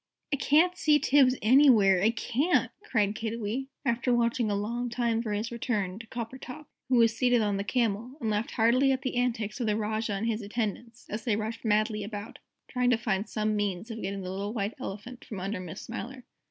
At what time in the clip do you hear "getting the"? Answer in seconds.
14.01-14.31